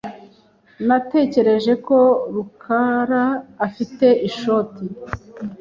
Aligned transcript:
Natekereje 0.87 1.73
ko 1.85 1.99
rukaraafite 2.33 4.07
ishoti. 4.29 4.85